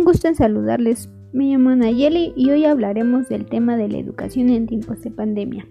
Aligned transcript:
gusto 0.00 0.26
en 0.26 0.34
saludarles. 0.34 1.10
Me 1.34 1.44
llamo 1.44 1.76
Nayeli 1.76 2.32
y 2.34 2.50
hoy 2.50 2.64
hablaremos 2.64 3.28
del 3.28 3.44
tema 3.44 3.76
de 3.76 3.88
la 3.88 3.98
educación 3.98 4.48
en 4.48 4.66
tiempos 4.66 5.02
de 5.02 5.10
pandemia. 5.10 5.66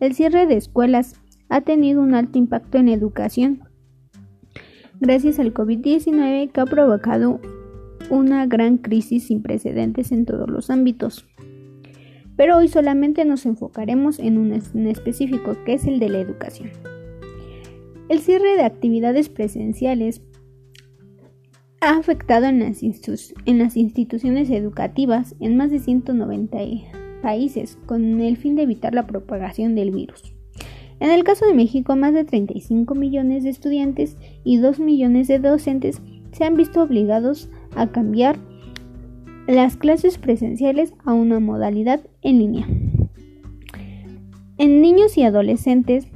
El 0.00 0.14
cierre 0.14 0.46
de 0.46 0.56
escuelas 0.56 1.20
ha 1.48 1.60
tenido 1.60 2.02
un 2.02 2.14
alto 2.14 2.36
impacto 2.36 2.78
en 2.78 2.88
educación 2.88 3.62
gracias 5.00 5.38
al 5.38 5.54
COVID-19 5.54 6.50
que 6.50 6.60
ha 6.60 6.66
provocado 6.66 7.40
una 8.10 8.44
gran 8.46 8.78
crisis 8.78 9.28
sin 9.28 9.40
precedentes 9.40 10.10
en 10.10 10.26
todos 10.26 10.50
los 10.50 10.68
ámbitos. 10.68 11.24
Pero 12.36 12.56
hoy 12.56 12.66
solamente 12.66 13.24
nos 13.24 13.46
enfocaremos 13.46 14.18
en 14.18 14.36
un 14.36 14.52
específico 14.52 15.56
que 15.64 15.74
es 15.74 15.86
el 15.86 16.00
de 16.00 16.08
la 16.08 16.18
educación. 16.18 16.70
El 18.08 18.18
cierre 18.18 18.56
de 18.56 18.64
actividades 18.64 19.28
presenciales 19.28 20.22
ha 21.84 21.98
afectado 21.98 22.46
en 22.46 22.60
las, 22.60 22.82
en 22.82 23.58
las, 23.58 23.76
instituciones 23.76 24.48
educativas 24.50 25.34
en 25.38 25.56
más 25.56 25.70
de 25.70 25.78
190 25.78 26.58
países 27.22 27.78
con 27.86 28.20
el 28.20 28.36
fin 28.38 28.56
de 28.56 28.62
evitar 28.62 28.94
la 28.94 29.06
propagación 29.06 29.74
del 29.74 29.90
virus. 29.90 30.34
En 31.00 31.10
el 31.10 31.24
caso 31.24 31.44
de 31.46 31.52
México, 31.52 31.94
más 31.96 32.14
de 32.14 32.24
35 32.24 32.94
millones 32.94 33.44
de 33.44 33.50
estudiantes 33.50 34.16
y 34.44 34.56
2 34.56 34.80
millones 34.80 35.28
de 35.28 35.38
docentes 35.38 36.00
se 36.32 36.44
han 36.44 36.56
visto 36.56 36.82
obligados 36.82 37.50
a 37.76 37.88
cambiar 37.88 38.38
las 39.46 39.76
clases 39.76 40.16
presenciales 40.16 40.94
a 41.04 41.12
una 41.12 41.38
modalidad 41.38 42.00
en 42.22 42.38
línea. 42.38 42.66
En 44.56 44.80
niños 44.80 45.18
y 45.18 45.24
adolescentes 45.24 46.06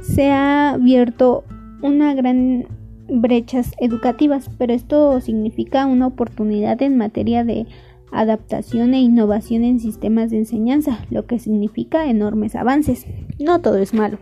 se 0.00 0.30
ha 0.30 0.70
abierto 0.70 1.44
una 1.82 2.14
gran 2.14 2.77
brechas 3.08 3.72
educativas, 3.78 4.50
pero 4.58 4.72
esto 4.72 5.20
significa 5.20 5.86
una 5.86 6.06
oportunidad 6.06 6.80
en 6.82 6.96
materia 6.96 7.44
de 7.44 7.66
adaptación 8.10 8.94
e 8.94 9.00
innovación 9.00 9.64
en 9.64 9.80
sistemas 9.80 10.30
de 10.30 10.38
enseñanza, 10.38 11.04
lo 11.10 11.26
que 11.26 11.38
significa 11.38 12.08
enormes 12.08 12.54
avances. 12.54 13.06
No 13.38 13.60
todo 13.60 13.78
es 13.78 13.94
malo. 13.94 14.18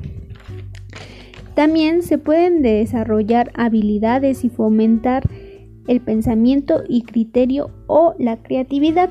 También 1.54 2.02
se 2.02 2.18
pueden 2.18 2.62
desarrollar 2.62 3.50
habilidades 3.54 4.44
y 4.44 4.50
fomentar 4.50 5.28
el 5.86 6.00
pensamiento 6.00 6.82
y 6.88 7.02
criterio 7.02 7.70
o 7.86 8.14
la 8.18 8.36
creatividad. 8.42 9.10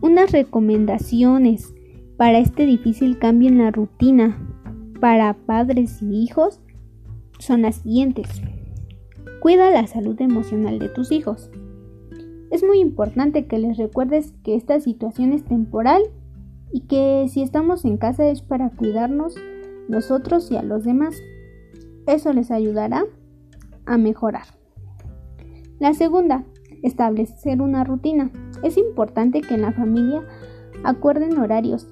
Unas 0.00 0.32
recomendaciones 0.32 1.74
para 2.16 2.38
este 2.38 2.66
difícil 2.66 3.18
cambio 3.18 3.48
en 3.48 3.58
la 3.58 3.70
rutina 3.70 4.38
para 5.00 5.34
padres 5.34 6.00
y 6.02 6.22
hijos 6.22 6.60
son 7.38 7.62
las 7.62 7.76
siguientes. 7.76 8.28
Cuida 9.40 9.70
la 9.70 9.86
salud 9.86 10.20
emocional 10.20 10.78
de 10.78 10.88
tus 10.88 11.12
hijos. 11.12 11.50
Es 12.50 12.62
muy 12.62 12.78
importante 12.78 13.46
que 13.46 13.58
les 13.58 13.76
recuerdes 13.76 14.32
que 14.44 14.54
esta 14.54 14.80
situación 14.80 15.32
es 15.32 15.44
temporal 15.44 16.02
y 16.72 16.82
que 16.82 17.26
si 17.28 17.42
estamos 17.42 17.84
en 17.84 17.96
casa 17.96 18.26
es 18.28 18.42
para 18.42 18.70
cuidarnos 18.70 19.34
nosotros 19.88 20.50
y 20.50 20.56
a 20.56 20.62
los 20.62 20.84
demás. 20.84 21.16
Eso 22.06 22.32
les 22.32 22.50
ayudará 22.50 23.04
a 23.86 23.98
mejorar. 23.98 24.46
La 25.78 25.94
segunda, 25.94 26.44
establecer 26.82 27.60
una 27.60 27.84
rutina. 27.84 28.30
Es 28.62 28.76
importante 28.76 29.40
que 29.40 29.54
en 29.54 29.62
la 29.62 29.72
familia 29.72 30.22
acuerden 30.84 31.38
horarios 31.38 31.88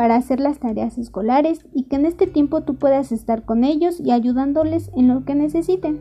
para 0.00 0.16
hacer 0.16 0.40
las 0.40 0.58
tareas 0.58 0.96
escolares 0.96 1.66
y 1.74 1.82
que 1.82 1.96
en 1.96 2.06
este 2.06 2.26
tiempo 2.26 2.62
tú 2.62 2.76
puedas 2.76 3.12
estar 3.12 3.44
con 3.44 3.64
ellos 3.64 4.00
y 4.00 4.12
ayudándoles 4.12 4.90
en 4.96 5.08
lo 5.08 5.26
que 5.26 5.34
necesiten. 5.34 6.00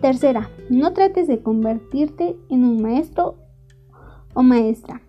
Tercera, 0.00 0.50
no 0.68 0.92
trates 0.92 1.28
de 1.28 1.44
convertirte 1.44 2.36
en 2.48 2.64
un 2.64 2.82
maestro 2.82 3.36
o 4.34 4.42
maestra. 4.42 5.00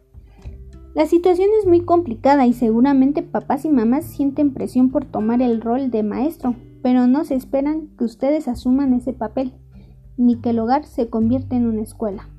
La 0.93 1.07
situación 1.07 1.49
es 1.59 1.65
muy 1.65 1.81
complicada 1.81 2.45
y 2.45 2.53
seguramente 2.53 3.23
papás 3.23 3.65
y 3.65 3.69
mamás 3.69 4.05
sienten 4.05 4.53
presión 4.53 4.91
por 4.91 5.05
tomar 5.05 5.41
el 5.41 5.61
rol 5.61 5.89
de 5.89 6.03
maestro, 6.03 6.53
pero 6.83 7.07
no 7.07 7.25
se 7.25 7.33
esperan 7.33 7.87
que 7.97 8.03
ustedes 8.03 8.47
asuman 8.47 8.93
ese 8.93 9.13
papel, 9.13 9.51
ni 10.15 10.35
que 10.35 10.51
el 10.51 10.59
hogar 10.59 10.85
se 10.85 11.09
convierta 11.09 11.55
en 11.55 11.65
una 11.65 11.81
escuela. 11.81 12.29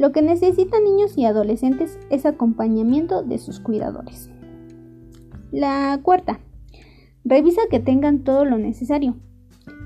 Lo 0.00 0.12
que 0.12 0.22
necesitan 0.22 0.82
niños 0.82 1.18
y 1.18 1.26
adolescentes 1.26 1.98
es 2.08 2.24
acompañamiento 2.24 3.22
de 3.22 3.36
sus 3.36 3.60
cuidadores. 3.60 4.30
La 5.52 6.00
cuarta, 6.02 6.40
revisa 7.22 7.60
que 7.70 7.80
tengan 7.80 8.20
todo 8.20 8.46
lo 8.46 8.56
necesario. 8.56 9.16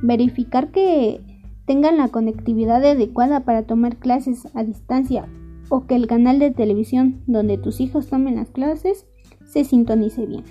Verificar 0.05 0.71
que 0.71 1.21
tengan 1.67 1.97
la 1.97 2.11
conectividad 2.11 2.85
adecuada 2.85 3.41
para 3.41 3.65
tomar 3.65 3.97
clases 3.97 4.47
a 4.55 4.63
distancia 4.63 5.27
o 5.69 5.89
que 5.89 5.97
el 5.97 6.07
canal 6.07 6.39
de 6.39 6.53
televisión 6.53 7.21
donde 7.27 7.59
tus 7.59 7.81
hijos 7.81 8.07
tomen 8.07 8.37
las 8.37 8.51
clases 8.51 9.09
se 9.45 9.65
sintonice 9.65 10.27
bien. 10.27 10.45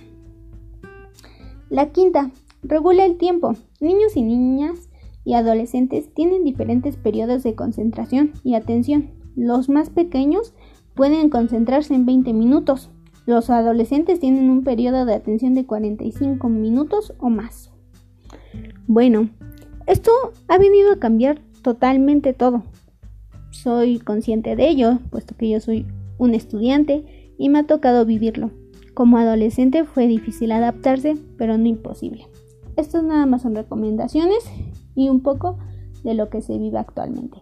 La 1.69 1.94
quinta, 1.94 2.31
regula 2.63 3.06
el 3.06 3.16
tiempo. 3.16 3.53
Niños 3.79 4.18
y 4.18 4.23
niñas 4.23 4.90
y 5.23 5.35
adolescentes 5.35 6.13
tienen 6.13 6.44
diferentes 6.44 6.97
periodos 6.97 7.44
de 7.44 7.56
concentración 7.56 8.34
y 8.44 8.56
atención. 8.56 9.22
Los 9.35 9.69
más 9.69 9.89
pequeños 9.89 10.53
pueden 10.94 11.29
concentrarse 11.29 11.94
en 11.95 12.05
20 12.05 12.33
minutos. 12.33 12.91
Los 13.25 13.49
adolescentes 13.49 14.19
tienen 14.19 14.49
un 14.49 14.63
periodo 14.63 15.05
de 15.05 15.13
atención 15.13 15.55
de 15.55 15.66
45 15.66 16.49
minutos 16.49 17.13
o 17.19 17.29
más. 17.29 17.72
Bueno, 18.85 19.29
esto 19.88 20.11
ha 20.47 20.57
venido 20.57 20.91
a 20.91 20.99
cambiar 20.99 21.41
totalmente 21.61 22.33
todo. 22.33 22.63
Soy 23.51 23.99
consciente 23.99 24.55
de 24.55 24.67
ello, 24.67 24.99
puesto 25.09 25.35
que 25.35 25.49
yo 25.49 25.59
soy 25.59 25.85
un 26.17 26.33
estudiante 26.33 27.31
y 27.38 27.49
me 27.49 27.59
ha 27.59 27.67
tocado 27.67 28.05
vivirlo. 28.05 28.51
Como 28.93 29.17
adolescente 29.17 29.85
fue 29.85 30.07
difícil 30.07 30.51
adaptarse, 30.51 31.17
pero 31.38 31.57
no 31.57 31.66
imposible. 31.66 32.27
Estas 32.75 33.03
nada 33.03 33.25
más 33.25 33.43
son 33.43 33.55
recomendaciones 33.55 34.43
y 34.95 35.09
un 35.09 35.22
poco 35.22 35.57
de 36.03 36.13
lo 36.13 36.29
que 36.29 36.41
se 36.41 36.57
vive 36.57 36.77
actualmente. 36.77 37.41